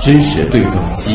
[0.00, 1.14] 知识对撞机。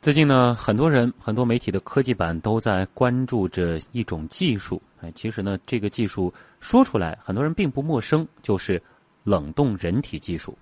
[0.00, 4.82] 最近呢，很多人、很多媒体的科技版都在关注着一种技术。
[5.00, 8.82] 哎，其实呢，这个技术说出来，很多人并不陌生，就是
[9.24, 10.58] 冷冻人体技术。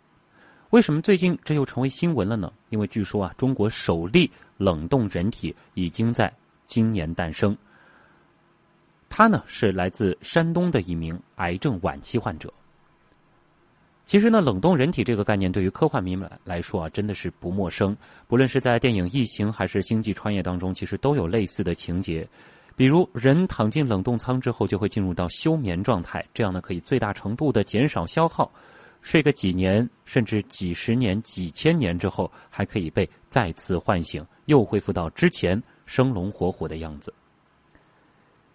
[0.70, 2.52] 为什么最近这又成为新闻了呢？
[2.68, 6.32] 因为据说啊，中国首例冷冻人体已经在
[6.66, 7.56] 今年诞生。
[9.10, 12.50] 他呢是来自山东的一名癌症晚期患者。
[14.06, 17.96] 其实呢，冷冻人体这个概念对于科幻迷们来说啊，真的是不陌生。
[18.26, 22.26] 不论是在电影《异形》还是《星际穿越》当中，其实都有类似的情节。
[22.74, 28.50] 比如，人躺进冷冻舱之后，就会进入到休眠状态，这样呢可以最大程度的减少消耗，
[29.00, 37.12] 睡个几年，甚至几十年、几千年之后，还可以被再次唤醒，又恢复到之前生龙活虎的样子。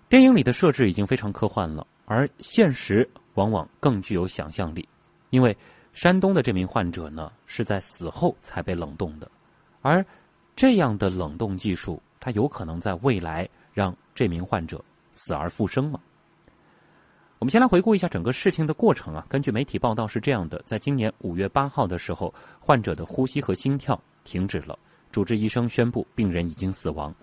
[0.07, 4.87] 电影里的设置已经非常科幻了，而现实往往更具有想象力。
[5.31, 5.55] 因为
[5.93, 9.29] 山东的这名患者呢，是在死后才被冷冻的，
[9.81, 10.05] 而
[10.55, 15.99] 这样的冷冻技术，它有可能在未来让这名患者死而复生吗？
[17.39, 19.25] 我们先来回顾一下整个事情的过程啊。
[19.27, 24.77] 根据媒体报道是这样的：在今年五月八号的时候，患者的呼吸和心跳停止了，
[25.11, 27.13] 主治医生宣布病人已经死亡。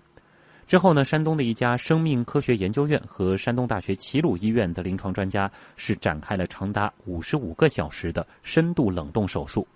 [0.65, 9.67] 之后呢，山东的一家生命科学研究院和山东大学齐鲁医院的临床专家是展开了长达五十五个小时的深度冷冻手术。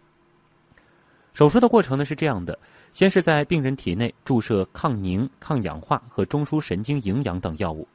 [1.34, 2.58] 手术的过程呢是这样的：
[2.94, 7.88] 先是在病人体内注射抗凝、抗氧化和中枢神经营养等药物，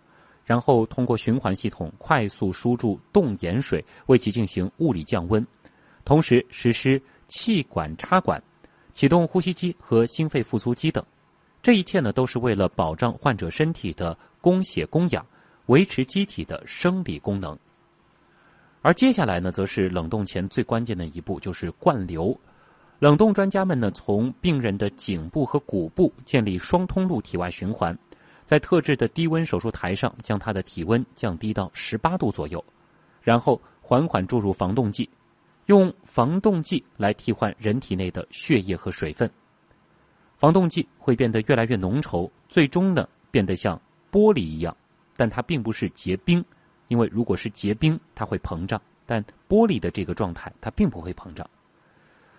[0.44, 5.44] 然后通过循环系统快速输注冻盐水为其进行物理降温，
[6.04, 8.40] 同时实施气管插管、
[8.92, 11.04] 启动呼吸机和心肺复苏机等。
[11.62, 15.24] 这一切呢，都是为了保障患者身体的供血供氧，
[15.66, 17.56] 维持机体的生理功能。
[18.80, 22.36] 而接下来呢，则是冷冻前最关键的一步，就是灌流。
[22.98, 27.96] 冷冻专家们呢，从病人的颈部和骨部建立双通路体外循环，
[28.44, 32.64] 在特制的低温手术台上，将他的体温降低到十八度左右，
[33.22, 35.08] 然后缓缓注入防冻剂，
[35.66, 39.30] 用防冻剂来替换人体内的血液和水分。
[40.42, 43.80] 防冻剂会变得越来越浓稠，最终呢变得像
[44.10, 44.76] 玻璃一样，
[45.16, 46.44] 但它并不是结冰，
[46.88, 51.48] 因为如果是结冰，它会膨胀，但玻璃的这个状态它并不会膨胀。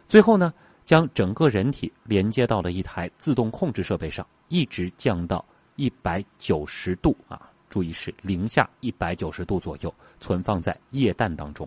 [0.05, 0.53] 最后呢，
[0.83, 5.45] 将整个人体连接到了一台自动控制设备上，一直降到
[5.77, 11.65] 一百九十度啊，注意是零下一百九十度左右，存放在液氮当中。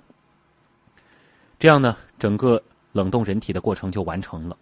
[1.59, 4.59] 这样呢，整个冷冻人体的过程就完成了，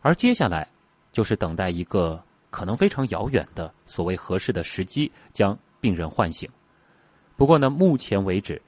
[0.00, 0.66] 而接下来。
[1.12, 6.48] 就是等待一个可能非常遥远的所谓合适的时机，将病人唤醒。
[7.36, 8.60] 不过呢，目前为止，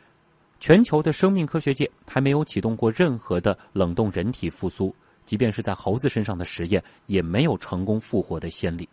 [0.61, 8.89] 全球的生命科学界还没有启动过任何的冷冻人体复苏，即便是在猴子身上的实验，也没有成功复活的先例。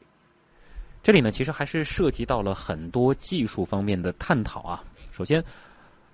[1.03, 4.84] 这里呢，其实还是涉及到了很多技术方面的探讨啊。
[5.12, 5.44] 首先，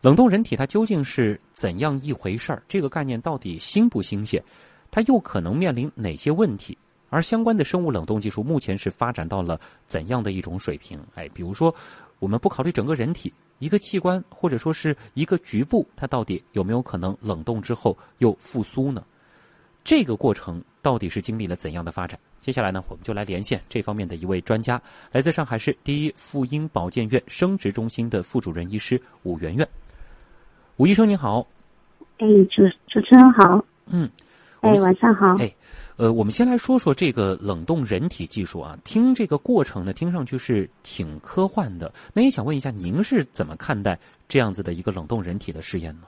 [0.02, 2.62] 冷冻人体它究竟是怎样一回事儿？
[2.68, 4.44] 这个概念到底新不新鲜？
[4.92, 6.78] 它又可能面临哪些问题？
[7.14, 11.00] 而相关的生物冷冻技术目前是发展到了怎样的一种水平？
[11.14, 11.74] 哎，比如说，
[12.18, 19.04] 我们不考虑整个人体一个器官或者说是一个局部，它到底有没有可能冷冻之后又复苏呢？
[19.84, 22.20] 这个过程到底是经历了怎样的发展？
[22.42, 24.82] 接下来呢，我们就来连线这方面的一位专家，
[25.12, 29.68] 来自上海市第一妇婴保健院生殖中心的副主任医师武媛媛。
[30.78, 31.46] 武医生您好。
[32.18, 33.64] 哎，主主持人好。
[33.86, 34.10] 嗯。
[34.64, 35.36] 哎，晚上好。
[35.38, 35.52] 哎。
[35.96, 38.76] 呃，我们先来说说这个冷冻人体技术啊。
[38.84, 41.94] 听这个过程呢，听上去是挺科幻的。
[42.16, 43.96] 那也想问一下，您是怎么看待
[44.28, 46.08] 这样子的一个冷冻人体的试验呢？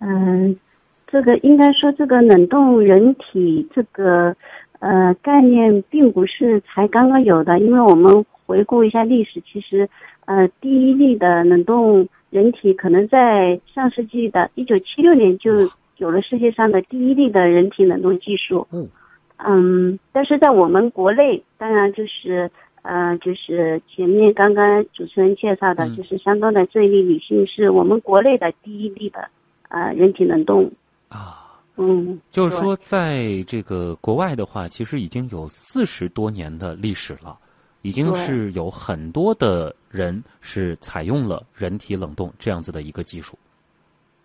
[0.00, 0.58] 嗯，
[1.06, 4.34] 这个应该说，这个冷冻人体这个
[4.80, 9.88] 呃概念并不是才刚刚有的，因为我们回顾一下历史，其实
[10.24, 15.70] 呃第一例的冷冻人体可能在上世纪的一九七六年就。
[16.00, 18.88] 有了世界上的第一例的人体冷冻技术，嗯，
[19.36, 22.50] 嗯，但是在我们国内，当然就是，
[22.80, 29.28] 呃，就是前面刚刚主持人介绍的，就是山东的这一例女性，是我们国内的第一例的，
[29.68, 30.72] 呃，人体冷冻。
[31.10, 37.36] 啊，嗯，就是说，在这个国外的话，其实已经有四十多年的历史了，
[37.82, 43.38] 已经是有很多的人是采用了人体冷冻这样子的一个技术，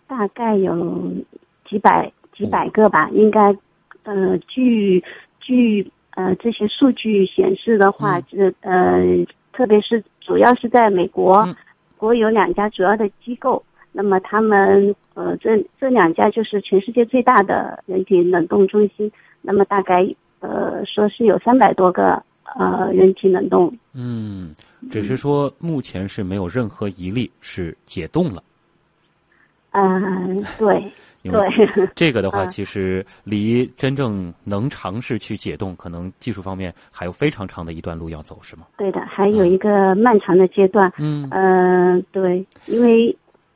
[0.08, 0.74] 大概有。
[1.68, 3.56] 几百几百个吧，应该，
[4.04, 5.04] 呃，据
[5.40, 11.48] 据呃这些数据显示的话，这呃，特别是主要是在美国，
[11.98, 20.06] 国有两家主要的机构，那么他们呃这这两家就是全世界最大的人体冷冻中心，那么大概
[20.40, 22.22] 呃说是有三百多个
[22.58, 23.74] 呃人体冷冻。
[23.94, 24.54] 嗯，
[24.92, 28.44] 只是说目前是没有任何一例是解冻了。
[29.72, 30.92] 嗯，对。
[31.26, 31.50] 因为
[31.96, 38.68] 这个的话，其实离真正能尝试去解冻，可能技术方面还有非常长的一段路要走，是吗？
[38.78, 40.92] 对的，还有一个漫长的阶段。
[41.00, 43.16] 嗯嗯，对，因为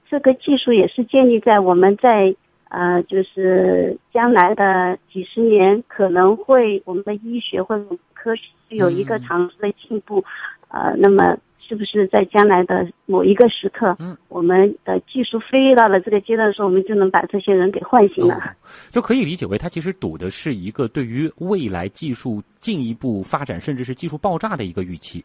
[0.09, 2.35] 这个技术也是建立在我们在
[2.69, 10.25] 呃，就是将来的几十年可能会我们的医学或者科学有一个长足的进步，
[10.69, 11.37] 呃，那么。
[11.69, 18.55] 是不是在将来的某一个时刻，嗯，我们的技术飞到了这个阶段的时候，我们就能把这些人给唤醒了？
[18.89, 25.23] 就可以理解为，它其实赌的是一个对于未来技术进一步发展，甚至是技术爆炸的一个预期。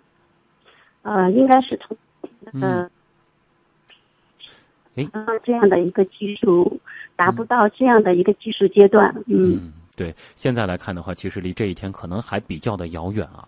[1.00, 1.96] 呃，应该是从
[2.61, 2.91] 呃，
[4.96, 5.08] 哎，
[5.43, 6.79] 这样的一个技术
[7.17, 9.73] 达不到这样的一个技术阶段，嗯。
[9.96, 13.46] 对，现在来看的话，其实离这一天可能还比较的遥远啊。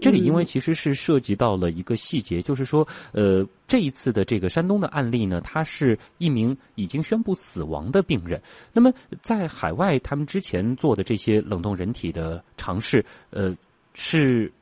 [0.00, 8.40] 这里因为其实是涉及到了一个细节，就是说，呃，这一次的这个山东的案例呢，他是一名已经宣布死亡的病人。
[8.72, 13.52] 那么在海外，他们之前做的这些冷冻人体的尝试，呃，
[13.94, 14.52] 是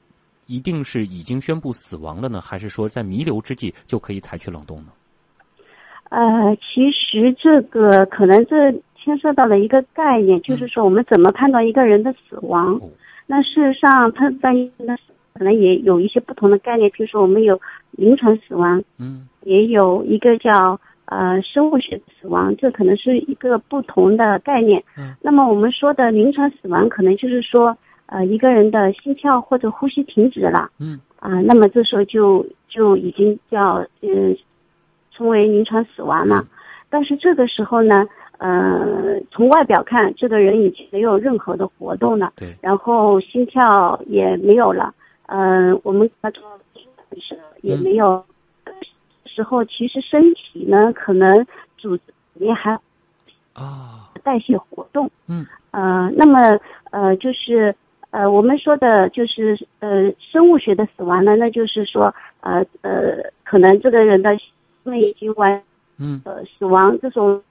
[0.46, 4.92] 一定是已经宣布死亡了呢，还是说在弥留之际就可以采取冷冻呢？
[6.08, 8.56] 呃，其实这个可能这。
[9.06, 12.80] 牵涉到了一个概念，就是说我们怎么判断一个人的死亡？
[13.28, 14.96] 那事实上，他在那
[15.32, 16.90] 可能也有一些不同的概念。
[16.90, 17.60] 比如说，我们有
[17.92, 24.82] 临床死亡，嗯，也有一个叫呃生物学死亡，这可能是一个不同的概念。
[24.98, 34.36] 嗯，那么我们说的临床死亡，可能就是说呃一个人的心跳或者呼吸停止了，嗯，啊，那么这时候就就已经叫嗯
[35.12, 36.44] 称为临床死亡了。
[36.88, 38.06] 但是这个时候呢？
[38.38, 44.92] 呃，从外表看，这个人已经没有任何的活动了，对，然后心跳也没有了，
[45.26, 46.42] 嗯，我们他说
[47.62, 48.22] 也没有，
[49.24, 51.46] 时候其实身体呢可能
[51.78, 52.02] 组织
[52.34, 52.78] 里面还
[53.54, 54.10] 啊。
[54.22, 56.38] 代谢活动，嗯，呃，那么
[56.90, 57.74] 呃就是
[58.10, 64.36] 呃我们说的就是呃生物学的死亡呢，那就是说呃呃可能这个人的
[64.82, 65.62] 内已经完，
[65.98, 67.42] 嗯，呃死亡这种。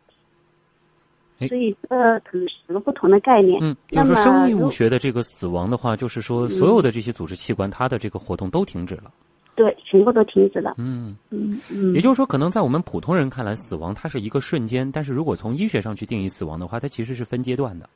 [1.37, 1.89] 所以，这，
[2.21, 3.59] 可能是个不同的概念。
[3.61, 9.11] 嗯，就是说生物学的这个死亡的话，就是说所有的这些组织器官，它的这个活动都停止了。
[9.53, 10.75] 对，全部都停止了。
[10.77, 11.93] 嗯嗯嗯。
[11.93, 17.89] 也就是说，可能在我们普通人看来，死亡它是一个瞬间，但是如果从医学上去定义死亡的话，它其实是分阶段的。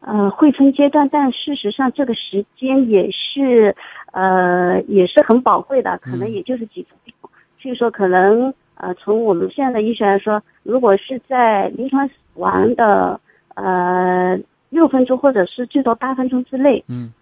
[0.00, 3.74] 呃，会分阶段，但事实上这个时间也是
[4.12, 7.30] 呃也是很宝贵的，可能也就是几分钟。
[7.58, 12.06] 所以说，可能呃从我们现在的医学来说，如果是在临床。
[12.34, 13.20] 完的
[13.54, 14.38] 呃
[14.70, 17.12] 六分钟或者是最多八分钟之内，嗯，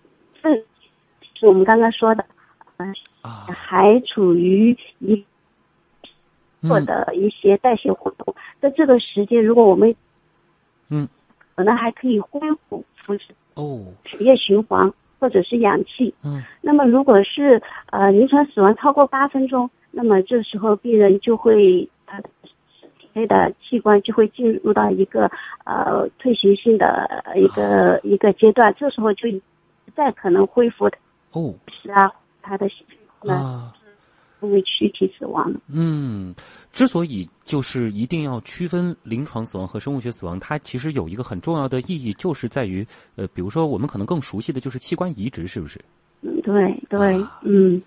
[0.43, 0.55] 这
[1.35, 2.25] 是我们刚刚说的，
[3.23, 5.25] 啊，还处于一
[6.63, 9.95] 做的一些代谢活动，在这个时间，如果我们
[10.89, 11.09] 嗯，
[11.55, 17.61] 可能还可以恢复肤质哦，血液循环或者是氧气，嗯，那么如果是
[17.91, 22.31] 呃临床死亡超过八分钟，那么这时候病人就会他的。
[23.15, 25.31] 内的器官就会进入到一个
[25.65, 29.31] 呃退行性的一个一个阶段，这时候就
[29.85, 30.87] 不再可能恢复
[31.33, 32.67] 哦，是啊，他的
[33.29, 33.73] 啊，
[34.41, 35.61] 因为躯体死亡了。
[35.69, 36.35] 嗯，
[36.73, 45.81] 之所以就是一定要区分临床死亡和生物学死亡，它其实有一个很重要的意义，就是在于呃，比如说我们可能更熟悉的就是器官移植，是不是？
[46.23, 47.81] 嗯，对对，嗯。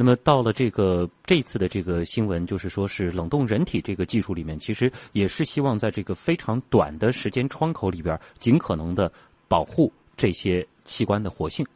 [0.00, 9.10] 那么到了这个这次的这个新闻，就是说是冷冻人体这个技术里面，其实也是希望在这个非常短的时间窗口里边，尽可能的
[9.48, 11.66] 保护这些器官的活性。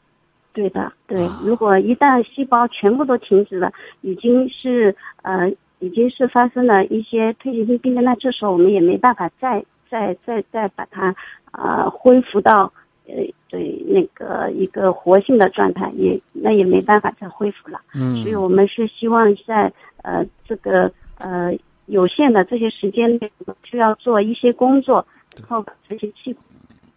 [0.52, 1.28] 对的，对。
[1.44, 5.50] 如果一旦细胞全部都停止了，已经是呃，
[5.80, 11.12] 已经是发生了一些退行性病变，那这时候我们也没办法再再再再把它
[11.50, 12.72] 啊恢复到。
[13.08, 13.14] 呃，
[13.52, 17.78] 对那个一个活性的状态，也那也没办法再恢复了。
[17.94, 19.70] 嗯，所以我们是希望在
[20.02, 21.54] 呃这个呃
[21.84, 23.30] 有限的这些时间内，
[23.62, 25.06] 需要做一些工作，
[25.36, 26.42] 然后把这些器官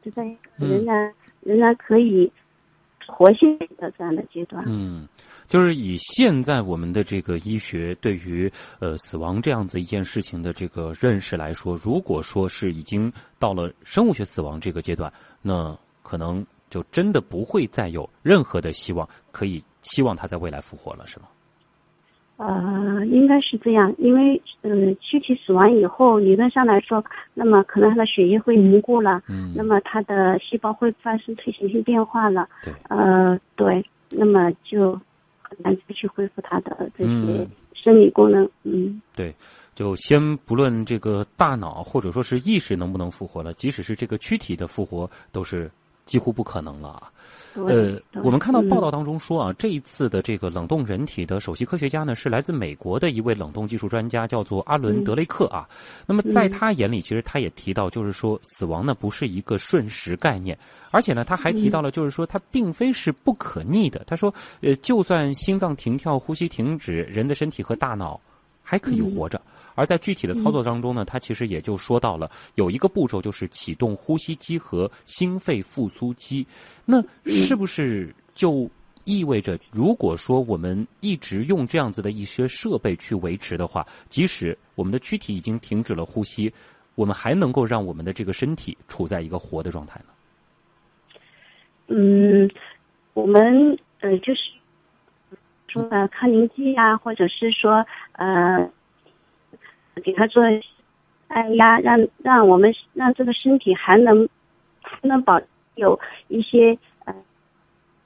[0.02, 0.24] 就在
[0.56, 2.32] 仍然仍然可以
[3.06, 4.64] 活性的这样的阶段。
[4.66, 5.06] 嗯，
[5.50, 21.26] 就是以现在我们的这个医学对于呃死亡这样子一件事情的这个认识来说，如果说是已经到了生物学死亡这个阶段，那可能就真的不会再有任何的希望，可以期望他在未来复活了，是吗？
[23.06, 34.94] 应该是这样，因为嗯，躯体死亡以后，理论上来说，那么可能他的血液会凝固了，嗯，那么他的细胞会发生退行性变化了，对，呃，对，那么就
[35.42, 37.50] 很难再去恢复他的这些嗯。
[37.74, 39.32] 生理功能，嗯，对，
[39.76, 45.70] 就先不论这个大脑或者说是意识能不能复活了，即使是这个躯体的复活，都是
[46.06, 47.12] 几乎不可能了啊。
[47.56, 55.66] 呃，我们看到报道嗯当中说啊，这一次的这个冷冻人体的首席科学家呢，是来自美国的一位冷冻技术专家，叫做阿伦·嗯德雷克啊。
[56.06, 60.58] 那么在嗯他眼里，其实他也提到，就是说死亡呢不是一个瞬时概念，
[60.92, 64.04] 而且呢，他还提到了，就是说它并非是不可逆的。
[64.06, 68.20] 他说，呃，就算心脏停跳、呼吸停止，人的身体和大脑
[68.62, 69.42] 还可以嗯活着。
[69.76, 76.46] 而在具体的操作当中呢，他其实也就说到了有一个步骤，就是启动呼吸机和心肺复苏机。
[76.86, 78.68] 那是不是就
[79.04, 86.52] 意味着，如果说我们一直用这样子的一些设备去维持的话，即使我们的躯体已经停止了呼吸，
[86.96, 90.06] 我们还能够让我们的这个身体处在一个活的状态呢？
[91.88, 92.50] 嗯，
[93.14, 94.40] 我们呃就是
[95.68, 98.68] 说呃抗凝剂啊，或者是说呃
[100.04, 100.44] 给他做
[101.28, 104.28] 按压，让让我们让这个身体还能
[104.82, 105.42] 还能保
[105.76, 107.14] 有一些呃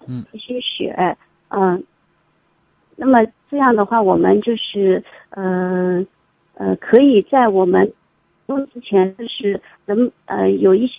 [0.07, 1.17] 嗯一些血，
[1.49, 1.83] 嗯、
[2.95, 3.19] 那么
[3.49, 6.05] 这样的话，我们就是呃
[6.53, 7.91] 呃可以在我们
[8.47, 10.93] 用之前就是能呃有一些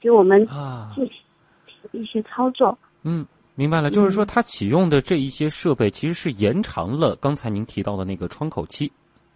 [0.00, 2.78] 给我们啊，进行一些操作。
[3.02, 8.90] 嗯，明白了，就是说嗯它启用的这一些设备其实是延长了刚才您提到的那个窗口期。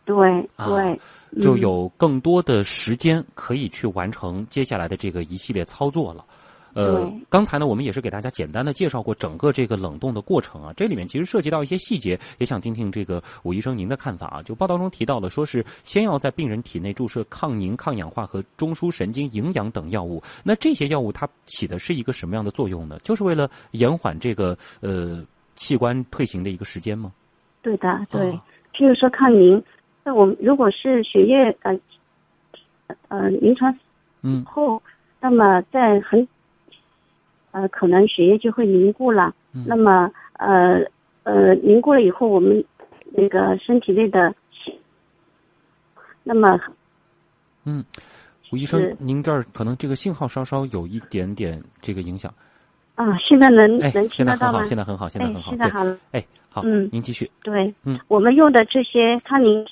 [0.09, 0.99] 对啊对，
[1.43, 6.25] 就嗯有更多的时间可以去完成接下来的这个一系列操作了。
[6.73, 14.43] 呃，刚才呢，我们也是给大家简单的介绍过整个这个冷冻的过程啊，这里面其实涉及到一些细节，也想听听这个武医生您的看法啊。
[14.43, 22.99] 就报道中提到了，说是先要在病人体内注射抗凝、抗氧化和中枢神经营养等药物，那这些药物它起的是一个什么样的作用呢？
[23.03, 25.23] 就是为了延缓这个呃
[25.55, 27.13] 器官退行的一个时间吗？
[27.61, 28.43] 对的对啊。
[28.75, 29.61] 譬如说抗凝，
[30.09, 31.79] 那我们如果是血液呃
[33.09, 33.79] 呃临床
[34.23, 34.83] 嗯后，
[35.21, 36.27] 那么在很
[37.51, 39.35] 呃可能血液就会凝固了。
[39.53, 40.81] 嗯那么呃
[41.25, 42.65] 呃凝固了以后，我们
[43.13, 44.35] 那个身体内的，
[46.25, 46.59] 那么
[47.65, 47.85] 嗯，
[48.51, 52.33] 吴医生，您这儿可能这个信号稍稍有一点点这个影响。
[52.95, 55.07] 啊，现在能哎，能听得到吗现在很好，？
[55.07, 55.85] 现在很好，现在好。
[55.85, 55.99] 对，现在好了。
[56.13, 57.31] 哎，好，嗯您继续。
[57.43, 59.67] 对，嗯，我们用的这些康宁，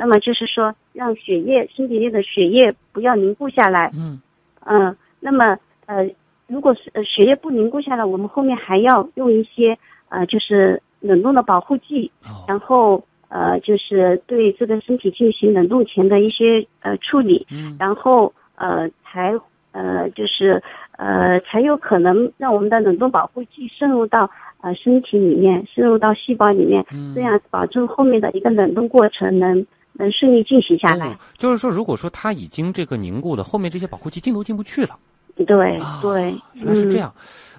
[0.00, 4.18] 那么就是说让血液身体内的血液不要凝固下来，嗯。
[4.64, 6.08] 嗯，那么呃，
[6.46, 9.76] 如果是呃血液不凝固下来，我们后面还要用一些
[10.08, 12.48] 呃就是冷冻的保护剂，哦。
[12.48, 17.76] 然后呃就是对这个身体进行冷冻前的一些呃处理，嗯。
[17.78, 19.34] 然后呃才
[19.72, 20.62] 呃就是
[20.96, 24.30] 呃才有可能让我们的冷冻保护剂渗入到
[24.62, 31.16] 呃身体里面，渗入到细胞里面，嗯，这样保证后面的一个冷冻过程能能顺利进行下来哦。
[31.36, 34.98] 就是说，如果说它已经这个凝固了，后面这些保护剂进都进不去了。
[35.46, 37.12] 对啊对，原来是这样。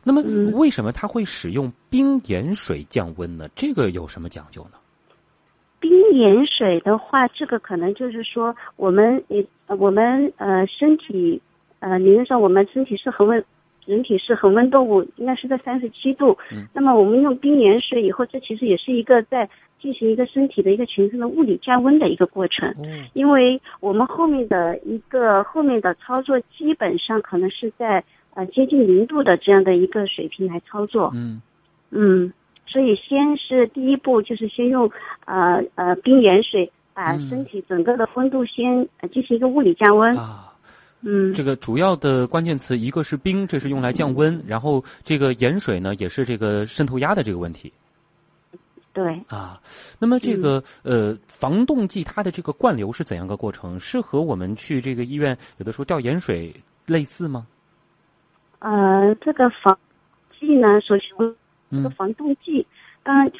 [0.03, 3.47] 那么，嗯为什么它会使用冰盐水降温呢？
[3.55, 4.77] 这个有什么讲究呢？
[5.79, 11.41] 冰盐水的话，这个可能就是说，我们也呃我们呃身体
[11.79, 13.43] 呃理论上我们身体是恒温，
[13.87, 16.37] 人体是恒温动物，应该是在三十七度。
[16.51, 19.49] 嗯那么我们用冰盐水以后，这其实也是一个在
[19.81, 22.73] 进行一个身体的一个全身的物理降温的一个过程。
[22.83, 28.03] 嗯，因为我们后面的一个后面的操作，基本上可能是在
[28.35, 31.11] 呃接近零度的这样的一个水平来操作。
[31.15, 31.41] 嗯
[31.89, 32.31] 嗯，
[32.67, 34.89] 所以先是第一步就是先用
[35.25, 40.15] 呃呃冰盐水把嗯身体整个的温度先呃进行一个物理降温。
[40.15, 40.53] 啊，
[41.01, 47.71] 嗯，这个主要的关键词一个是冰，这是用来降温，然后这个盐水呢也是这个渗透压的这个问题。
[48.93, 49.21] 对。
[49.27, 49.59] 啊，
[49.99, 53.79] 那么这个、呃防冻剂它的这个灌流是怎样个过程？
[53.79, 56.53] 是和我们去这个医院有的时候吊盐水
[56.85, 57.47] 类似吗？
[58.59, 59.77] 呃，这个防
[60.39, 61.09] 剂呢，首先
[61.71, 62.65] 这个嗯防冻剂，
[63.01, 63.31] 当然，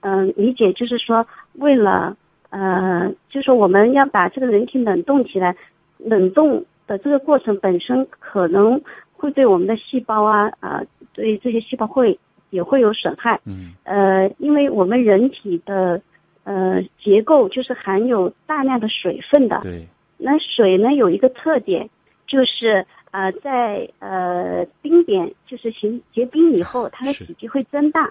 [0.00, 2.16] 嗯、理解就是说，为了
[2.48, 5.54] 呃，就是说我们要把这个人体冷冻起来，
[5.98, 8.80] 冷冻的这个过程本身可能
[9.12, 10.80] 会对我们的细胞啊啊、
[11.12, 12.18] 对这些细胞会
[12.50, 13.40] 也会有损害。
[13.44, 13.74] 嗯。
[13.84, 16.00] 呃，因为我们人体的
[16.44, 19.86] 呃结构就是含有大量的水分的，对，
[20.16, 21.88] 那水呢有一个特点，
[22.26, 28.10] 就是呃在呃冰点就是形结冰以后，它的体积会增大，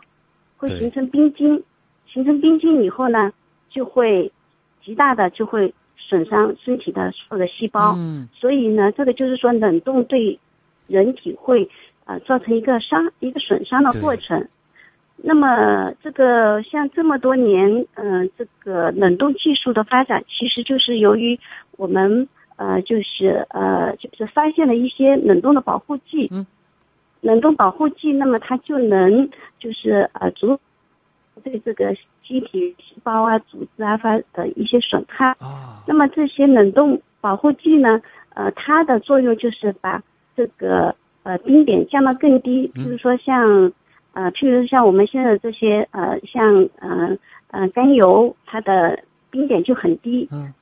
[0.58, 1.64] 会形成冰晶，
[2.08, 3.32] 形成冰晶以后呢，
[3.70, 4.32] 就会
[4.84, 7.96] 极大的就会损伤身体的所有的细胞。
[7.98, 8.28] 嗯。
[8.34, 10.40] 所以呢，这个就是说冷冻对
[10.88, 11.68] 人体会
[12.06, 14.48] 呃造成一个伤一个损伤的过程。
[15.18, 21.40] 那么这个像这么多年，嗯、这个冷冻技术的发展，其实就是由于
[21.78, 26.28] 我们呃就是呃就是发现了一些冷冻的保护剂。
[26.32, 26.46] 嗯。
[27.22, 30.60] 冷冻保护剂，那么它就能就是呃阻
[31.44, 31.92] 对这个
[32.24, 35.30] 机体细胞啊、组织啊发的一些损害。
[35.40, 38.00] 啊那么这些冷冻保护剂呢，
[38.36, 40.04] 呃，它的作用就是把
[40.36, 43.74] 这个呃冰点降到更低，就是说像
[44.14, 47.18] 呃，譬如像我们现在这些呃，像呃
[47.52, 48.98] 呃甘油，它的
[49.30, 50.54] 冰点就很低，嗯。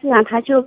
[0.00, 0.66] 这样它就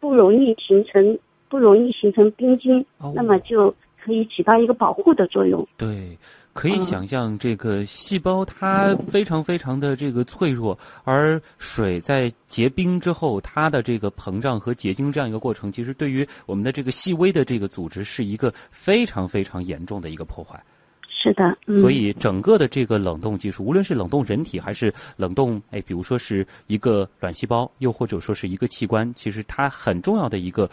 [0.00, 1.18] 不容易形成
[1.48, 3.12] 不容易形成冰晶，哦。
[3.16, 5.66] 那么就可以起到一个保护的作用。
[5.76, 6.18] 对，
[6.52, 20.60] 可以嗯想象这个细胞它非常非常的这个脆弱，而水在结冰之后，它的这个膨胀和结晶这样一个过程，其实对于我们的这个细微的这个组织是一个非常非常严重的一个破坏。
[21.08, 30.68] 是的，嗯，所以整个的这个冷冻技术，无论是冷冻人体还是冷冻，哎，比如说是一个卵细胞，又或者说是一个器官，其实它很重要的一个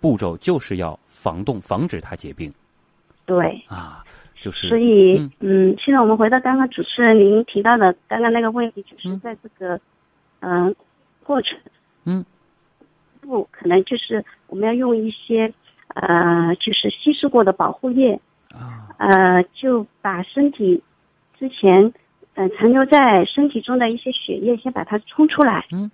[0.00, 2.52] 步骤就是要防冻，防止它结冰
[3.26, 3.64] 对。
[3.68, 4.04] 啊，
[4.40, 9.20] 就是所以嗯，嗯，现在我们回到刚刚主持人您提到的刚刚那个问题，就是嗯。
[9.20, 9.80] 在这个，
[10.40, 10.74] 嗯、
[11.22, 11.58] 过程。
[12.04, 12.24] 嗯。
[13.20, 15.50] 不可能就是我们要用一些，
[15.94, 18.20] 呃，就是稀释过的保护液，
[18.52, 20.82] 啊，呃，就把身体
[21.38, 21.90] 之前，
[22.34, 25.90] 呃，残留在身体中的一些血液先把它冲出来，嗯，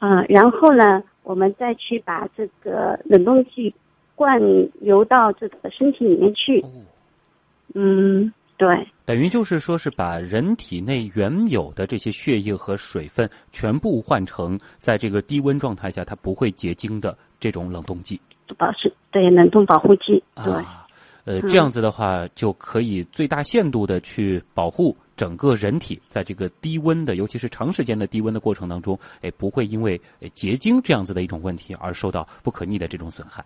[0.00, 3.74] 啊、然后呢，我们再去把这个冷冻剂
[4.20, 4.38] 灌
[4.82, 6.68] 流到自己的身体里面去，哦。
[7.72, 8.86] 嗯，对。
[9.06, 18.20] 等于就是说，是把人体内原有的这些血液和水分全部换成在这个低温状态下它不会结晶的这种冷冻剂
[18.58, 20.86] 保湿对冷冻保护剂，对、啊。
[21.24, 33.42] 呃，嗯这样子的话，就可以最大限度的去保护整个人体在这个低温的，尤其是长时间的低温的过程当中，哎，不会因为呃结晶这样子的一种问题而受到不可逆的这种损害。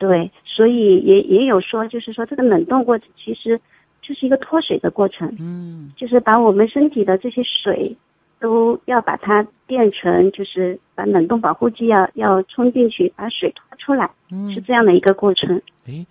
[0.00, 3.60] 对，所以也也有说，就是说这个冷冻过程其实
[4.00, 7.94] 就是一个脱水的过程，嗯就是把我们身体的这些水
[8.40, 15.60] 都要把它变成，就是把冷冻保护剂要要冲进去，把水脱出来，嗯是这样的一个过程。
[15.86, 16.06] 哎，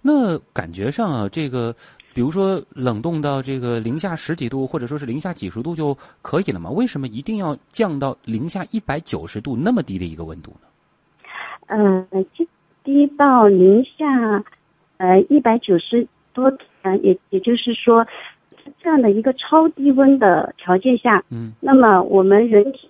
[0.00, 1.76] 那感觉上啊，这个
[2.14, 6.70] 比如说冷冻到这个零下十几度，或者说是零下几十度就可以了吗？
[6.70, 10.68] 为什么一定要降到零下一百九十度那么低的一个温度呢？
[11.66, 12.46] 呃，低
[12.84, 14.44] 低到零下
[14.98, 18.06] 呃一百九十多，呃，也也就是说，
[18.80, 22.88] 这样的一个超低温的条件下，嗯，那么我们人体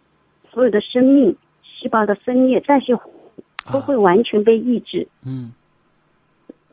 [0.51, 2.93] 所有的生命细胞的分裂、代谢
[3.73, 5.07] 都会完全被抑制。
[5.25, 5.53] 嗯。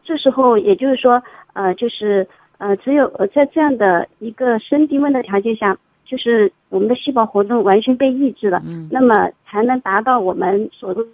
[0.04, 1.22] 这时候，也就是说，
[1.54, 8.90] 呃，就是呃，只有呃在这样的一个深低温的条件下，就是我们的细胞活动完全被抑制了，嗯。
[8.92, 11.06] 那么才能达到我们所说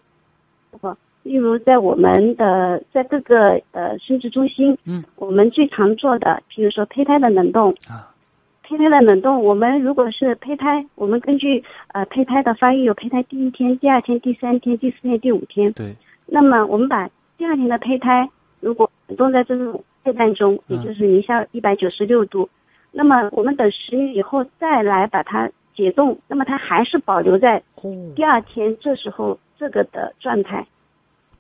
[0.80, 8.16] 的，例如在我们的在各个呃生殖中心，嗯，我们最常做的，比如说胚胎的冷冻，啊
[8.64, 11.62] 胚胎的冷冻，我们如果是胚胎，我们根据
[11.92, 15.94] 呃胚胎的发育有胚胎第一天、第二天、第三天、第四天、第五天，对
[16.26, 18.30] 那么我们把第二天的胚胎
[18.62, 22.48] 如果冷冻在这种液氮中，嗯也就是零下一百九十六度，
[22.94, 27.92] 那么我们等十年以后再来把它解冻，那么它还是保留在哦。
[28.16, 30.66] 第二天这时候这个的状态。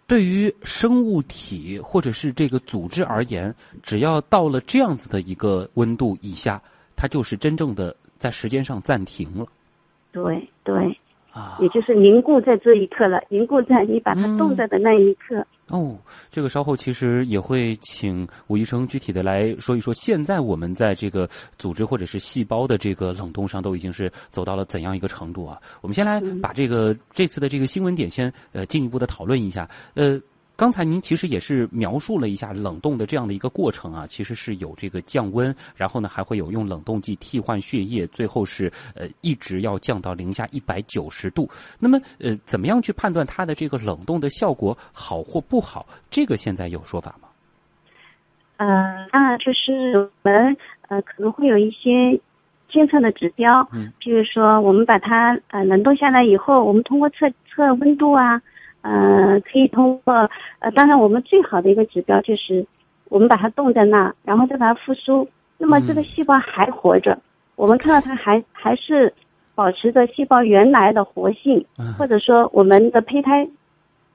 [0.07, 6.61] 对于生物体或者是这个组织而言，只要到了这样子的一个温度以下，
[6.95, 9.45] 它就是真正的在时间上暂停了。
[10.13, 10.97] 对对，
[11.37, 11.57] 啊。
[11.61, 15.45] 也就是凝固在这一刻了，凝固在你把它冻在的那一刻。
[15.69, 15.97] 哦，
[16.31, 25.59] 这个稍后其实也会请吴医生具体的来说一说，现在我们在这个组织或者是细胞的这个冷冻上都已经是走到了怎样一个程度啊？
[25.81, 29.69] 我们先来把这个这次的这个新闻点先呃进一步的讨论一下。
[29.93, 30.17] 呃，
[30.57, 38.65] 刚才您其实也是描述了一下冷冻的这样的一个过程啊，其实是有这个降温，然后呢还会有用冷冻剂替换血液，最后是
[38.95, 41.47] 呃一直要降到零下一百九十度。
[41.79, 45.85] 那么呃，怎么样去判断它的这个冷冻的效果好或不好？
[46.09, 47.29] 这个现在有说法吗？
[48.57, 52.19] 呃，当然就是我们呃可能会有一些
[52.71, 58.41] 监测的指标，嗯，比如说我们把它呃冷冻下来以后，我们通过测测温度啊，
[58.87, 60.13] 呃，可以通过
[60.59, 62.65] 呃，当然我们最好的一个指标就是
[63.09, 67.19] 我们把它冻在那，然后再把它复苏，那么这个嗯细胞还活着，
[67.57, 69.13] 我们看到它还还是
[69.55, 71.65] 保持着细胞原来的活性，
[71.97, 73.45] 或者说我们的胚胎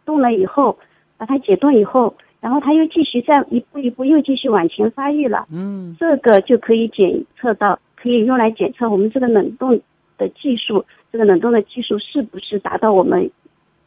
[0.06, 0.78] 冻了以后，
[1.18, 5.46] 把它解冻以后，然后它又继续再一步一步又继续往前发育了。
[5.52, 9.78] 嗯，这个就可以检测到，可以用来检测我们这个冷冻
[10.16, 13.30] 的技术，这个冷冻的技术是不是达到我们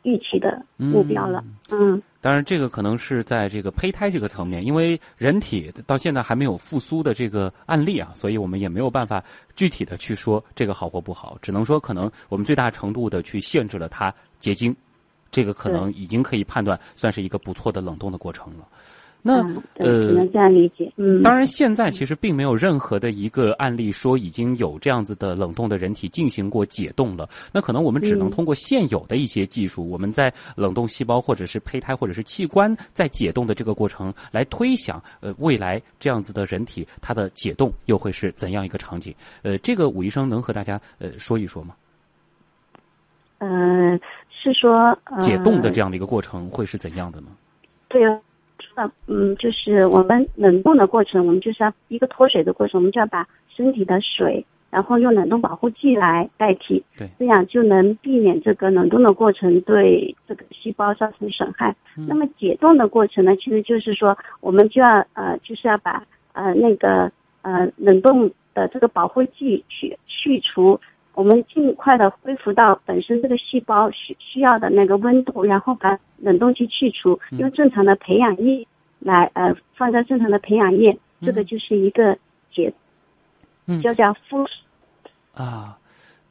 [0.06, 1.44] 预期的目标了？
[1.70, 2.02] 嗯。
[2.22, 9.24] 当然，这个可能是在这个胚胎这个层面，因为人体到现在还没有复苏的这个案例啊，所以我们也没有办法
[9.56, 14.76] 具体的去说这个好或不好，只能说可能我们最大程度的去限制了它结晶，
[15.30, 18.68] 这个可能已经可以判断算是一个不错的冷冻的过程了。
[19.28, 19.38] 那
[19.80, 20.92] 呃，只能这样理解。
[20.98, 27.28] 嗯，当然，现在其实并没有任何的一个案例说已经有这样子的冷冻的人体进行过解冻了。
[27.52, 39.12] 那可能我们只能通过现有的一些技术，我们在冷冻细胞或者是胚胎或者是器官在解冻的这个过程来推想，呃，未来这样子的人体它的解冻又会是怎样一个场景？
[39.42, 41.74] 呃，这个武医生能和大家呃说一说吗？
[43.40, 47.30] 嗯，是说解冻的这样的一个过程会是怎样的呢？
[47.90, 48.22] 对啊。
[48.76, 61.74] 那嗯，就是我们冷冻的过程，我们就是要一个脱水的过程，我们就要把身体的水，然后用冷冻保护剂来代替，对，这样就能避免这个冷冻的过程对这个细胞造成损害。
[61.96, 67.10] 那么解冻的过程呢，其实就是说，我们就要呃，就是要把呃那个
[67.44, 70.80] 呃冷冻的这个保护剂去去除。
[71.16, 78.68] 我们尽快的恢复到本身这个细胞需需要的那个温度，然后把冷冻剂去除，用正常的培养液
[79.00, 82.18] 来呃放在正常的培养液，这个就是一个
[82.54, 82.74] 解，
[83.82, 84.46] 就叫复
[85.34, 85.78] 啊，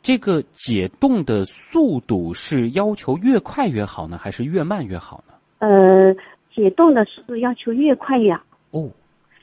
[0.02, 5.34] 这个解冻的速度是要求越快越好呢，还是越慢越好呢？
[5.60, 6.14] 呃，
[6.54, 8.42] 解冻的速度要求越快越好。
[8.72, 8.90] 哦，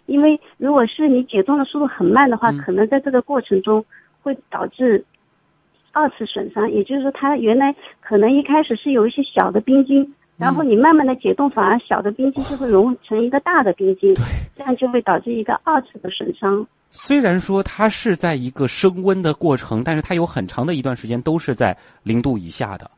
[0.05, 3.83] 因为如果是你解冻的速度很慢的话，可能在这个过程中
[4.21, 5.03] 会导致。
[5.91, 14.13] 二次损伤，也就是说，它原来可能一开始是有一些小的冰晶，然后你慢慢的解冻，反而小的冰晶就会融成一个大的冰晶，
[14.55, 16.65] 这样就会导致一个二次的损伤。
[16.89, 22.89] 虽然说它是在一个升温的过程，但是它有很长的一段时间都是在零度以下的。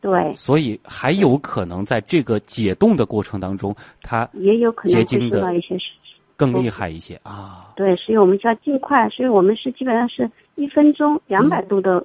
[0.00, 0.34] 对。
[0.34, 5.76] 所以还有可能在这个解冻的过程当中，它也有可能结晶的一些
[6.36, 7.72] 更厉害一些啊。
[7.76, 10.30] 对，所以我们就要尽快，所以我们是基本上是。
[10.56, 12.04] 一分钟两百度的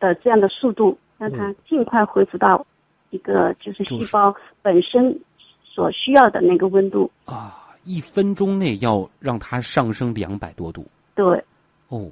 [0.00, 2.64] 的这样的速度，让它尽快恢复到
[3.10, 5.18] 一个就是细胞本身
[5.64, 7.60] 所需要的那个温度啊！
[7.84, 10.86] 一分钟内要让它上升两百多度。
[11.14, 11.42] 对。
[11.88, 12.10] 哦，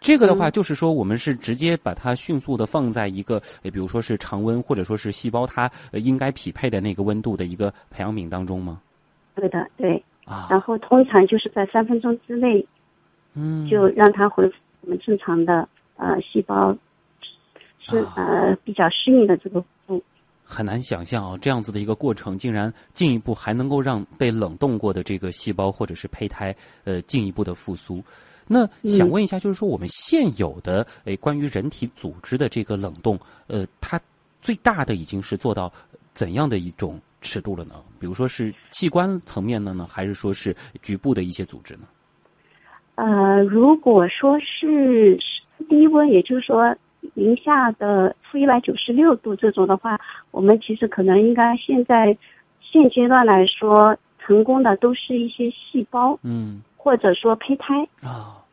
[0.00, 8.80] 这个的话就是说，我们是直接把它迅速的放在一个，比如说是常温或者说是细胞它应该匹配的那个温度的一个培养皿当中吗？
[9.34, 10.02] 对的，对。
[10.24, 10.48] 啊。
[10.50, 12.66] 然后通常就是在三分钟之内，
[13.34, 14.54] 嗯，就让它恢复。
[14.82, 16.76] 我们正常的呃细胞
[17.78, 20.02] 是呃比较适应的这个度，
[20.44, 28.02] 很难想象啊，这样子的一个过程，竟然进一步还能够让被冷冻过的这个细胞或者是胚胎呃进一步的复苏。
[28.46, 33.16] 那想问一下，就是说我们现有的诶关于人体组织的这个冷冻，
[33.46, 34.00] 呃，它
[34.42, 35.72] 最大的已经是做到
[36.14, 37.76] 怎样的一种尺度了呢？
[38.00, 41.82] 比如说是器官层面的呢，还是说是局部的一些组织呢？
[43.00, 45.18] 呃，如果说是
[45.70, 46.76] 低温，也就是说
[47.14, 49.98] 零下的负一百九十六度这种的话，
[50.30, 52.14] 我们其实可能应该现在
[52.60, 57.88] 现阶段来说，成功的都是一些细胞，嗯，或者说胚胎。
[58.02, 58.44] 啊，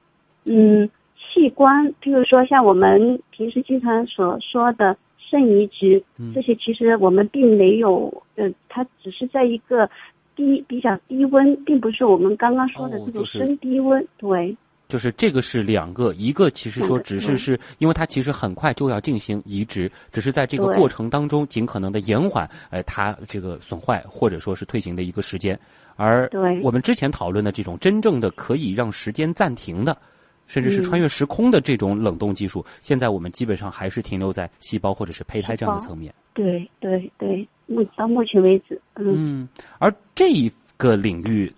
[0.45, 6.01] 嗯，器官，譬如说像我们平时经常所说的肾移植，
[6.33, 9.89] 这些其实我们并没有，呃，它只是在一个。
[10.37, 14.55] 低比较低温，并不是我们刚刚说的这种深低温，对。
[14.87, 25.59] 就是这个是两个，一个其实说只是是因为它其实很快就要进行移植，只是在这个过程当中尽可能的延缓，呃，它这个损坏或者说是退行的一个时间。
[25.97, 26.29] 而
[26.63, 29.97] 我们之前讨论的这种真正的可以让时间暂停的，
[30.45, 36.13] 甚至是穿越时空的这种冷冻技术，现在我们基本上还是停留在细胞或者是胚胎这样的层面。
[36.33, 37.45] 对对对。
[37.69, 39.45] 目到目前为止，嗯，
[39.77, 41.53] 而这一个领域，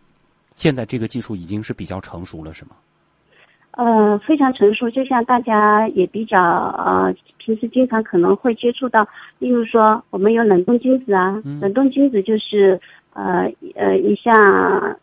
[0.53, 2.71] 现在这个技术已经是比较成熟了，是吗？
[3.71, 12.77] 呃，非常成熟，就像大家也比较呃，平时经常可能会接触到，例如说我们有冷冻精子啊，冷冻精子就是
[13.13, 14.33] 呃呃一项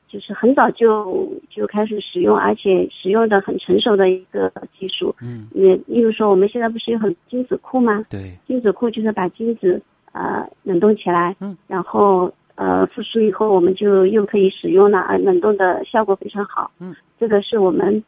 [0.07, 5.16] 就是很早就就开始使用，而且使用的很成熟的一个技术。
[5.23, 8.05] 嗯，也例如说我们现在不是有很精子库吗？
[8.11, 9.81] 对，精子库就是把精子。
[10.12, 18.03] 呃，冷冻起来，嗯，然后呃复苏以后，我们就又可以使用了，呃，冷冻的效果非常好，嗯，这个是我们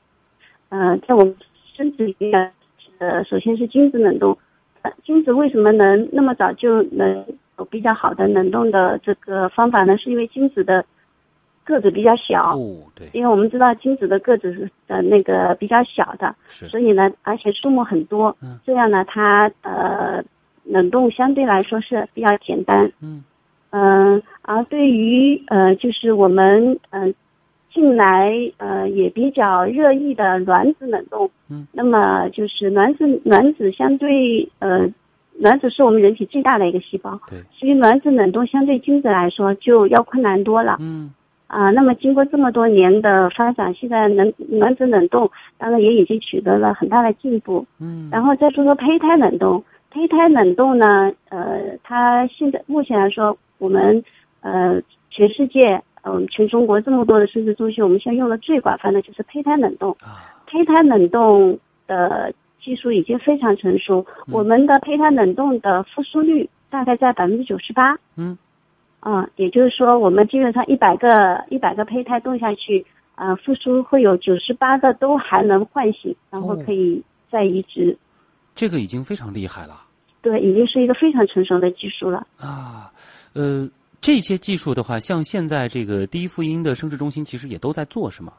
[0.71, 1.35] 呃在我们
[1.77, 2.53] 身体里面
[2.99, 4.37] 呃，首先是精子冷冻，
[4.83, 7.25] 呃，精子为什么能那么早就能
[7.59, 9.97] 有比较好的冷冻的这个方法呢？
[9.97, 10.85] 是因为精子的
[11.65, 20.25] 个子比较小，哦，对，因为我们知道精子的个子是呃那个比较小的，是，所以呢，而且数目很多，嗯这样呢，它呃
[20.65, 22.91] 冷冻相对来说是比较简单。
[23.03, 23.23] 嗯
[23.71, 27.15] 嗯，而对于呃，就是我们嗯、呃、
[27.73, 34.89] 近来呃也比较热议的卵子冷冻，嗯，那么就是卵子卵子相对呃
[35.39, 40.77] 卵子是我们人体最大的一个细胞，对，所以卵子冷冻相对精子来说就要困难多了。
[40.81, 41.13] 嗯
[41.47, 47.65] 啊，那么经过这么多年的发展，现在能卵子冷冻当然也已经取得了很大的进步。
[47.81, 54.03] 嗯，然后再说说胚胎冷冻，胚胎冷冻呢，呃，它现在目前来说，我们
[54.41, 59.91] 呃全世界，嗯、全中国这么多的生殖中心，我们现在用的最广泛的就是胚胎冷冻。
[60.01, 67.97] 啊，胚胎冷冻的技术已经非常成熟，嗯我们的胚胎冷冻的复苏率大概在百分之九十八。
[68.17, 68.37] 嗯
[69.01, 71.09] 啊，也就是说，我们基本上一百个
[71.51, 77.97] 一百个胚胎冻下去，呃，复苏会有九十八个都还能唤醒，然后哦可以再移植。
[78.57, 79.83] 这个已经非常厉害了
[80.21, 82.27] 对，已经是一个非常成熟的技术了。
[82.39, 82.91] 啊，
[83.39, 83.71] 呃，
[84.01, 88.33] 这些技术的话，像现在这个第一妇婴的生殖中心，其实也都在做，是吗？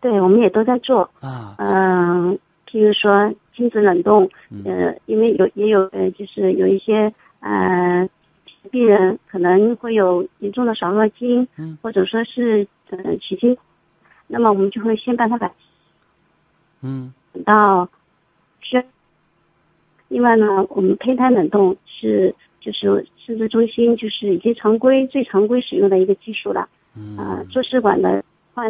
[0.00, 1.10] 对，我们也都在做。
[1.20, 2.38] 啊，嗯、
[2.70, 8.08] 譬如说精子冷冻，嗯呃，因为有也有呃，就是有一些呃
[8.70, 13.56] 病人可能会有严重的少弱精，嗯或者说是呃取精，
[14.28, 15.50] 那么我们就会先帮他把
[16.82, 17.88] 嗯等到
[18.60, 18.82] 需要。
[20.08, 26.68] 另外呢，我们胚胎冷冻是就是生殖中心就是已经常规最常规使用的一个技术了。
[26.96, 28.22] 嗯啊，做试管的
[28.54, 28.62] 话，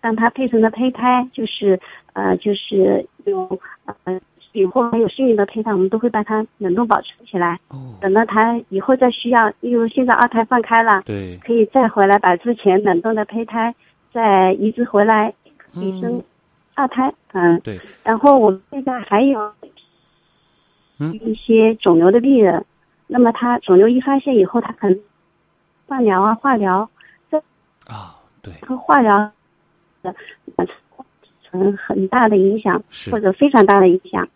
[0.00, 1.78] 让它配成的胚胎就是
[2.14, 3.58] 呃就是有
[4.04, 4.20] 呃
[4.52, 13.74] 以后还有剩余的胚胎，我们都会把它冷冻保存起来，哦，等到它以后再需要，例如现在二胎放开了，对，可以再回来把之前冷冻的胚胎
[14.12, 15.32] 再移植回来，
[15.72, 16.24] 可以生嗯
[16.74, 17.58] 二胎，嗯。
[17.60, 19.52] 对，然后我们现在还有
[20.98, 22.62] 嗯一些肿瘤的病人，
[23.06, 24.98] 那么他肿瘤一发现以后，他可能
[25.86, 26.88] 化疗啊、化疗
[27.86, 29.30] 啊，对，和化疗
[30.02, 30.14] 的
[30.56, 30.66] 呃
[31.42, 34.26] 成很大的影响，是或者非常大的影响。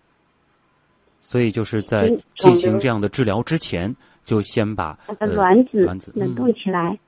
[1.20, 6.98] 所以就是在嗯进行这样的治疗之前，就先把它的呃卵子卵子冷嗯冻起来。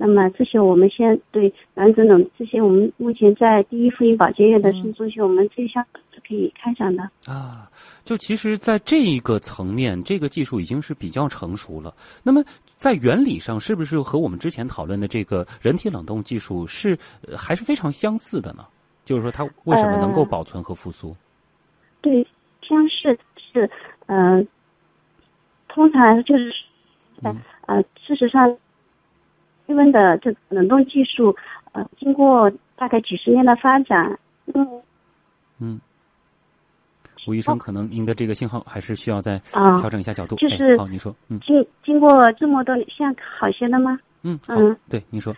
[0.00, 5.84] 那么这些我们先对男子冷这些我们目前在第一妇婴保健院的生殖中心，我们这项
[6.14, 7.02] 是可以开展的。
[7.26, 7.68] 啊，
[8.04, 11.92] 就其实，在这一个层面，这个技术已经是比较成熟了。
[12.22, 12.44] 那么，
[12.76, 18.64] 在原理上，是不是和我们之前讨论的这个人体冷冻技术是、呃还是非常相似的呢？
[19.04, 21.16] 就是说，它为什么能够呃保存和复苏？
[22.00, 22.24] 对，
[22.62, 23.18] 相似
[23.52, 23.68] 是，
[24.06, 24.46] 呃，
[25.66, 26.52] 通常就是，
[27.24, 28.56] 嗯呃，事实上，
[29.68, 31.36] 低温的这个冷冻技术，
[31.72, 34.18] 呃，经过大概几十年的发展，
[34.54, 34.66] 嗯。
[35.60, 35.78] 嗯，
[37.26, 39.76] 吴医生，可能您的这个信号还是需要再啊。
[39.78, 40.36] 调整一下角度。
[40.36, 41.38] 就是哎、好，您说，嗯。
[41.40, 43.98] 经经过这么多年，现在好些了吗？
[44.22, 44.74] 嗯，嗯。
[44.88, 45.34] 对，您说，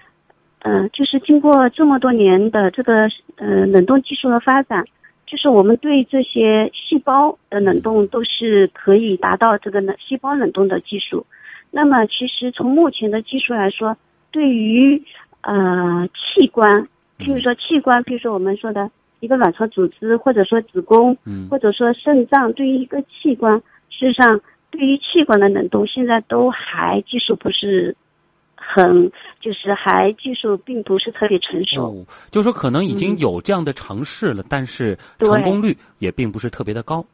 [0.61, 4.85] 嗯、就是经过这么多年的这个呃冷冻技术的发展，
[5.27, 11.27] 就是我们对这些细胞的冷冻都是可以达到这个冷细胞冷冻的技术。
[11.73, 13.97] 那么其实从目前的技术来说，
[14.31, 15.03] 对于
[15.43, 16.87] 呃器官，
[17.19, 18.91] 譬如说器官，譬如说我们说的
[19.21, 21.49] 一个卵巢组织，或者说子宫，嗯。
[21.51, 23.57] 或者说肾脏，对于一个器官，
[23.91, 24.41] 事实上
[24.71, 27.97] 对于器官的冷冻，现在都还技术不是
[28.55, 31.87] 很，就是还技术并不是特别成熟。
[31.87, 33.19] 哦，就是说可能已经嗯。
[33.19, 37.05] 有这样的尝试了，但是成功率也并不是特别的高。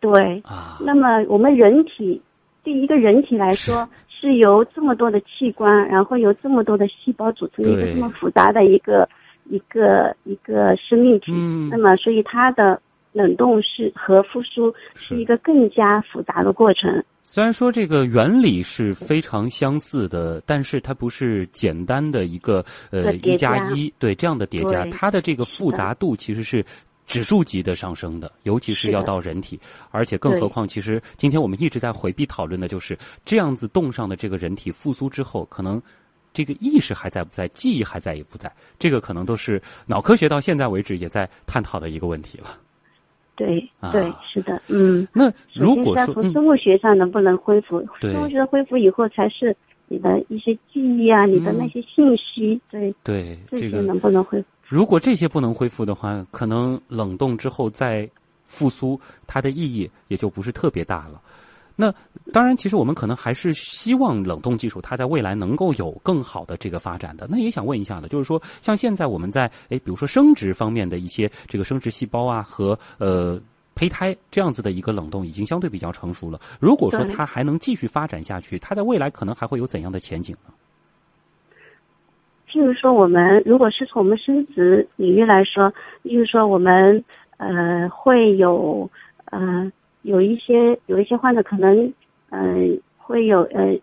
[0.00, 0.78] 对，啊。
[0.80, 2.20] 那么我们人体
[2.62, 9.08] 对一个人体来说，是由这么多的器官，然后由这么多的细胞组成一个这么复杂的一个
[9.44, 11.32] 一个一个生命体。
[11.32, 12.80] 嗯那么，所以它的
[13.12, 17.02] 冷冻是和复苏是是一个更加复杂的过程。
[17.22, 26.64] 虽然说这个原理是非常相似的，但是它不是简单的一个呃一加加一对这样的叠加，它的这个复杂度其实是
[27.08, 29.58] 指数级的上升的，尤其是要到人体，
[29.90, 35.82] 而且更何况，其实今天我们一直在回避讨论的就是这样子冻上的这个人体复苏之后，可能。
[36.34, 37.48] 这个意识还在不在？
[37.48, 38.52] 记忆还在也不在？
[38.78, 42.50] 这个可能都是脑科学到现在为止也在探讨的一个问题了。
[43.34, 45.08] 对啊对，是的，嗯。
[45.12, 49.56] 那如果从生物学上能不能恢复，对生物学恢复以后，才是
[49.88, 54.48] 你的一些记忆啊，你的那些信息，对对这些能不能恢复？
[54.68, 58.08] 如果这些不能恢复的话，可能冷冻之后再
[58.44, 61.20] 复苏它的意义也就不是特别大了。
[61.74, 61.94] 那
[62.32, 67.26] 当然，其实我们可能还是希望冷冻技术它在未来能够有更好的这个发展的。
[67.30, 73.40] 那也想问一下呢，就是说，像现在我们在诶，比如说生殖方面的一些这个生殖细胞啊和呃
[73.74, 76.38] 胚胎这样子的一个冷冻已经相对比较成熟了。
[76.58, 80.52] 如果说它还能继续发展下去，它在未来可能还会有怎样的前景呢？
[82.50, 87.04] 譬如说，我们如果是从我们生殖领域来说，例如说我们
[87.36, 88.90] 呃会有
[89.26, 89.70] 呃。
[90.02, 91.92] 有一些有一些患者可能，
[92.30, 93.76] 嗯，会有呃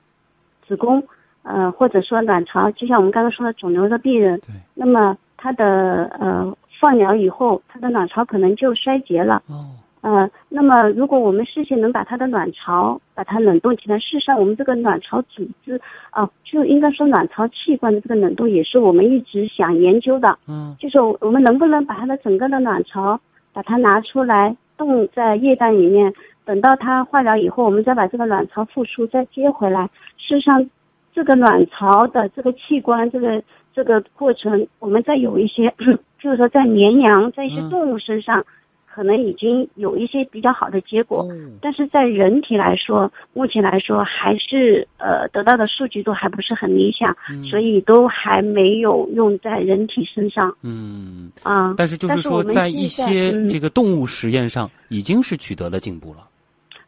[0.66, 1.04] 子宫，
[1.44, 9.76] 呃或者说卵巢，就像我们刚刚说的肿瘤的病人，对，那么他的呃放疗以后，他的卵巢可能就衰竭了，哦，
[10.06, 23.20] 呃，那么如果我们事先能把他的卵巢把它冷冻起来，事实上我们这个卵巢组织啊，就应该说卵巢器官的这个冷冻也是我们一直想研究的，嗯，就是我们能不能把它的整个的卵巢
[23.52, 24.56] 把它拿出来。
[24.78, 26.14] 冻在液氮里面，
[26.44, 29.86] 等到它化疗以后，我们再把这个卵巢复苏，再接回来。
[30.18, 30.70] 事实上，
[31.14, 33.42] 这个卵巢的这个器官，这个
[33.74, 35.74] 这个过程，我们在有一些，
[36.20, 38.46] 就是说在绵羊，在一些动物身上。
[38.96, 41.28] 可能已经有一些比较好的结果，
[41.60, 47.14] 但是在人体来说，目前来说还是呃得到的数据都还不是很理想，
[47.50, 50.56] 所以都还没有用在人体身上。
[50.62, 56.26] 嗯啊，但是就是说，在一些这个动物实验上，已经是取得了进步了。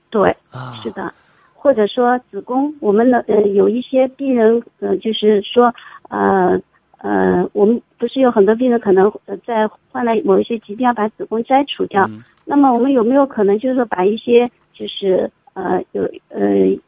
[0.10, 1.14] 对，啊，是的，
[1.54, 5.76] 或者说子宫，我们的呃有一些病人呃就是说
[6.08, 6.58] 呃。
[7.00, 9.12] 呃，我们不是有很多病人可能
[9.46, 12.10] 在患了某一些疾病要把子宫摘除掉，
[12.44, 16.40] 那么我们有没有可能就是说把一些就是呃有呃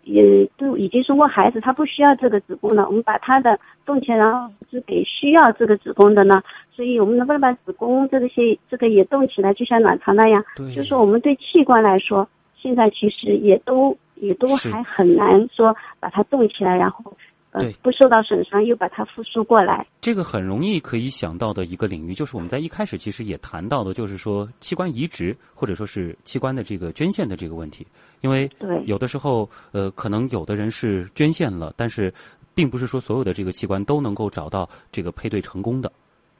[0.03, 6.41] 也都已经生过孩子，他不需要这个子宫了，我们把他的动起来，然后是给需要这个子宫的呢？
[6.71, 10.43] 所以我们能不能把子宫这个些这个也动起来，就像卵巢那样？
[10.73, 17.13] 就是说我们对器官来说，现在其实也都也都还很难说把它动起来，然后。
[17.59, 19.85] 对，不受到损伤，又把它复苏过来。
[20.01, 27.85] 这个很容易可以想到的一个领域，就是我们在一开始其实也谈到的，就是说器官移植或者说是器官的这个捐献的这个问题。
[28.21, 28.49] 因为
[28.85, 32.13] 有的时候，呃，可能有的人是捐献了，但是
[32.53, 35.91] 并不是说所有的这个器官都能够找到这个配对成功的。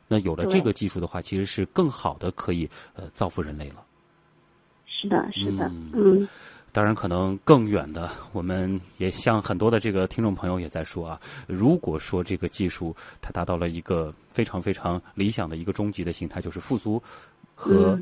[0.07, 3.83] 那有了这个技术的话，其实是更好的可以呃造福人类了。
[4.87, 6.27] 是的，是的，嗯。
[6.79, 17.03] 当然，可能更远的，我们也像很多的这个听众朋友也在说啊，如果说这个技术它达到了一个非常非常理想的一个终极的形态，就是复苏
[17.53, 17.99] 和。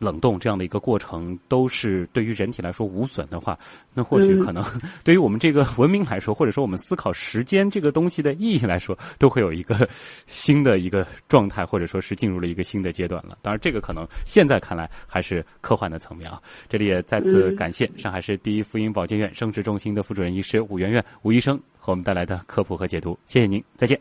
[0.00, 3.56] 冷冻这样的一个过程都是对于人体来说无损的话，
[3.94, 4.64] 那或许可能
[5.04, 9.88] 对于我们这个文明来说，或者说我们思考时间这个东西的意义来说，都会有一个
[10.26, 13.38] 新的一个状态，或者说是进入了一个新的阶段了。
[13.42, 16.40] 当然，这个可能现在看来还是科幻的层面啊。
[16.68, 23.18] 这里也再次感谢上海市第一妇婴保健院生殖中心的副主任医师武媛媛吴医生和我们带来的科普和解读。
[23.26, 24.00] 谢谢您，再见。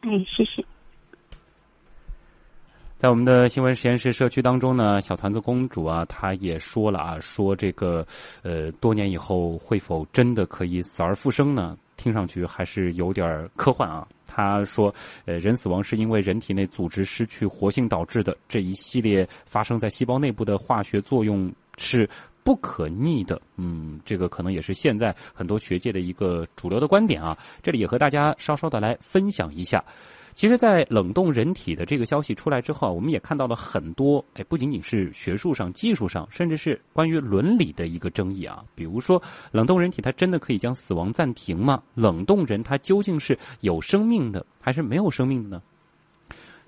[0.00, 0.64] 哎，谢谢。
[2.98, 8.04] 在我们的新闻实验室社区当中呢，小团子公主啊，她也说了啊，说这个，
[8.42, 11.78] 呃，多年以后会否真的可以死而复生呢？
[11.96, 14.04] 听上去还是有点科幻啊。
[14.26, 14.92] 她说，
[15.26, 22.08] 呃，人死亡是因为人体内组织失去活性导致的，这一系列发生在细胞内部的化学作用是
[22.42, 23.40] 不可逆的。
[23.58, 27.38] 嗯，这个可能也是现在很多学界的一个主流的观点啊。
[27.62, 29.84] 这里也和大家稍稍的来分享一下。
[30.38, 38.64] 其实，在冷冻人体的这个消息出来之后，我们也看到了很多，哎，不仅仅是学术上、技术上，甚至是关于伦理的一个争议啊。
[38.76, 39.20] 比如说，
[39.50, 41.82] 冷冻人体它真的可以将死亡暂停吗？
[41.92, 45.62] 冷冻人他究竟是有生命的还是没有生命的呢？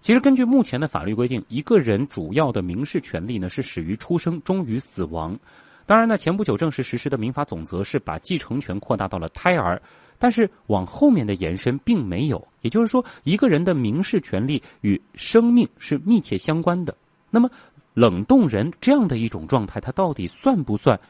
[0.00, 5.38] 其实，根据目前的法律规定，一个人主要的民事权利呢是始于出生，终于死亡。
[5.86, 9.80] 当然呢，前不久正式实施的民法总则是把继承权扩大到了胎儿。
[10.20, 16.94] 但是往后面的延伸并没有，也就是说，一个人的民事权利与生命是密切相关的。
[17.30, 17.50] 那么，
[17.94, 21.00] 冷冻人这样的一种状态，它到底算不算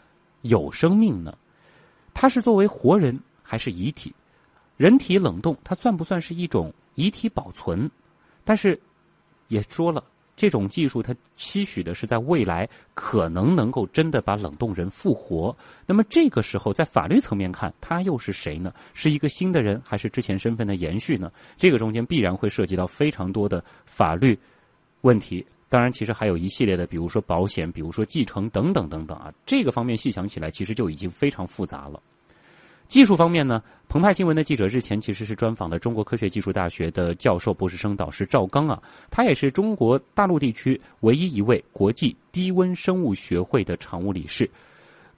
[0.43, 1.37] 有生命呢？
[2.15, 4.15] 它是作为活人还是遗体？
[4.77, 7.91] 人体冷冻，它算不算是一种遗体保存？
[8.45, 8.81] 但是，
[9.49, 10.05] 也说了。
[10.41, 15.55] 这种技术，它期许的是在未来可能能够真的把冷冻人复活。
[15.85, 18.73] 那么这个时候，在法律层面看，他又是谁呢？
[18.95, 21.31] 是一个新的人，还是之前身份的延续呢？
[21.59, 24.39] 这个中间必然会涉及到非常多的法律
[25.03, 25.45] 问题。
[25.69, 29.31] 当然，其实还有一系列的，比如说保险，比如说继承等等等等啊。
[29.45, 32.03] 这个方面细想起来，其实就已经非常复杂了。
[32.91, 38.83] 技术方面呢，澎湃新闻的记者日前其实是专访了中国科学技术大学的教授、博士生导师赵刚啊，
[39.13, 44.51] 他也是中国大陆地区唯一一位国际低温生物学会的常务理事。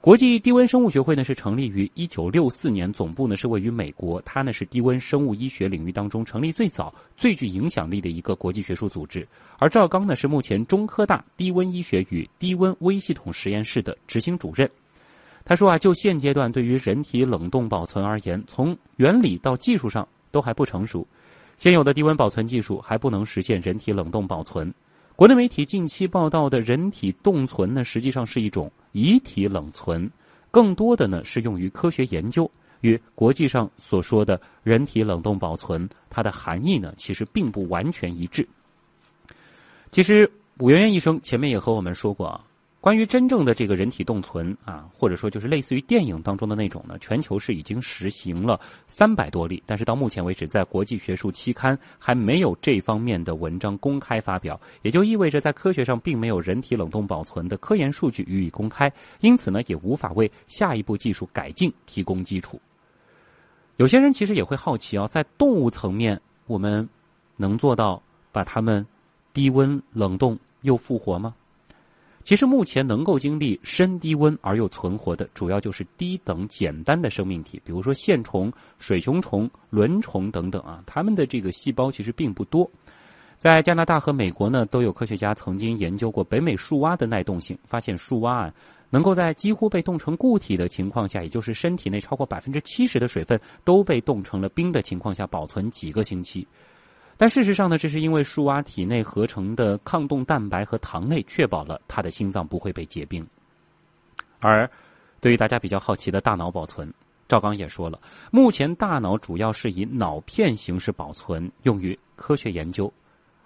[0.03, 9.27] 国际低温生物学会呢是成立于一九六四年，总部呢是位于美国，它呢是低温生物医学领域当中成立最早、最具影响力的一个国际学术组织。
[9.59, 14.71] 而赵刚呢是目前中科大低温医学与低温微系统实验室的执行主任。
[15.45, 21.07] 他说啊，就现阶段对于人体冷冻保存而言，从原理到技术上都还不成熟，
[21.59, 24.73] 现有的低温保存技术还不能实现人体冷冻保存。
[25.17, 30.11] 国内媒体近期报道的人体冻存呢，实际上是一种遗体冷存，
[30.51, 38.49] 更多的呢是用于科学研究，与国际上所说的人体冷冻保存它的含义呢，其实并不完全一致。
[39.91, 40.29] 其实
[40.59, 42.41] 武媛媛医生前面也和我们说过啊。
[42.83, 48.59] 关于真正的这个人体冻存啊，或者说就是类似于电影当中的那种呢，全球是已经实行了
[48.89, 62.61] 三百多例，但是到目前为止，在国际学术期刊还没有这方面的文章公开发表，也就意味着在科学上并没有人体冷冻保存的科研数据予以公开，因此呢，也无法为下一步技术改进提供基础。
[63.77, 66.89] 有些人其实也会好奇啊，在动物层面，我们
[67.37, 68.03] 能做到
[68.33, 68.85] 把它们
[69.33, 71.33] 低温冷冻又复活吗？
[72.25, 80.83] 其实目前能够经历深低温而又存活的，主要就是低等简单的生命体，比如说线虫、水熊虫、轮虫等等啊。
[80.87, 82.71] 它们的这个细胞其实并不多。
[83.39, 88.55] 在加拿大和美国呢，都有科学家曾经研究过北美树蛙的耐冻性，发现树蛙啊
[88.89, 96.47] 能够在几乎被冻成固体的情况下，也就是身体内超过百分之七十的水分都被冻成了冰的情况下，保存几个星期。
[97.17, 103.25] 但事实上呢，这是因为树蛙体内合成的抗冻蛋白和糖类确保了它的心脏不会被结冰。
[104.41, 104.69] 而
[105.21, 106.93] 对于大家比较好奇的大脑保存，
[107.29, 108.01] 赵刚也说了，
[108.33, 112.93] 目前大脑主要是以脑片形式保存，用于科学研究。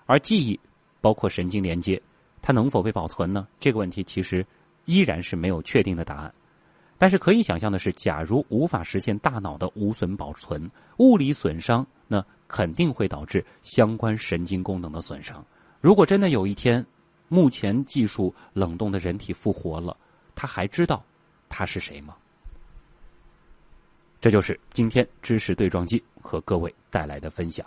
[0.06, 0.58] 而记忆，
[1.00, 2.00] 包括神经连接，
[2.40, 3.46] 它能否被保存呢？
[3.60, 4.46] 这个问题其实
[4.86, 6.32] 依然是没有确定的答案。
[6.99, 15.44] 但是可以想象的是，假如无法实现大脑的无损保存，物理损伤，那肯定会导致相关神经功能的损伤。
[15.80, 16.84] 如果真的有一天，
[17.28, 19.97] 目前技术冷冻的人体复活了，
[20.34, 21.05] 他还知道
[21.49, 22.16] 他是谁吗？
[24.18, 27.66] 这就是今天知识对撞机和各位带来的分享。